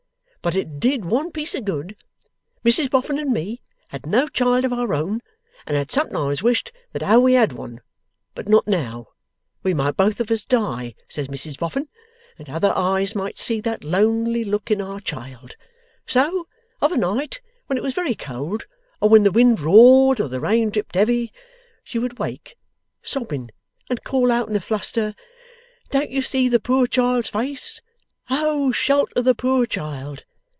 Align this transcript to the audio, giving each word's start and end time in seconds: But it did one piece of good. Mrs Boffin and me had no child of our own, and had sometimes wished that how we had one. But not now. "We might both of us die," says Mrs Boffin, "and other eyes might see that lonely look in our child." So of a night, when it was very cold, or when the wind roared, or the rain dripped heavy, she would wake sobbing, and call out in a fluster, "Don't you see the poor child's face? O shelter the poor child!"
But 0.43 0.55
it 0.55 0.79
did 0.79 1.05
one 1.05 1.29
piece 1.31 1.53
of 1.53 1.65
good. 1.65 1.95
Mrs 2.65 2.89
Boffin 2.89 3.19
and 3.19 3.31
me 3.31 3.61
had 3.89 4.07
no 4.07 4.27
child 4.27 4.65
of 4.65 4.73
our 4.73 4.91
own, 4.91 5.21
and 5.67 5.77
had 5.77 5.91
sometimes 5.91 6.41
wished 6.41 6.71
that 6.93 7.03
how 7.03 7.19
we 7.19 7.33
had 7.33 7.53
one. 7.53 7.81
But 8.33 8.49
not 8.49 8.65
now. 8.65 9.09
"We 9.61 9.75
might 9.75 9.95
both 9.95 10.19
of 10.19 10.31
us 10.31 10.43
die," 10.43 10.95
says 11.07 11.27
Mrs 11.27 11.59
Boffin, 11.59 11.89
"and 12.39 12.49
other 12.49 12.73
eyes 12.75 13.13
might 13.13 13.37
see 13.37 13.61
that 13.61 13.83
lonely 13.83 14.43
look 14.43 14.71
in 14.71 14.81
our 14.81 14.99
child." 14.99 15.55
So 16.07 16.47
of 16.81 16.91
a 16.91 16.97
night, 16.97 17.39
when 17.67 17.77
it 17.77 17.83
was 17.83 17.93
very 17.93 18.15
cold, 18.15 18.65
or 18.99 19.09
when 19.09 19.21
the 19.21 19.31
wind 19.31 19.59
roared, 19.59 20.19
or 20.19 20.27
the 20.27 20.41
rain 20.41 20.71
dripped 20.71 20.95
heavy, 20.95 21.31
she 21.83 21.99
would 21.99 22.17
wake 22.17 22.55
sobbing, 23.03 23.51
and 23.91 24.03
call 24.03 24.31
out 24.31 24.49
in 24.49 24.55
a 24.55 24.59
fluster, 24.59 25.13
"Don't 25.91 26.09
you 26.09 26.23
see 26.23 26.49
the 26.49 26.59
poor 26.59 26.87
child's 26.87 27.29
face? 27.29 27.79
O 28.27 28.71
shelter 28.71 29.21
the 29.21 29.35
poor 29.35 29.67
child!" 29.67 30.23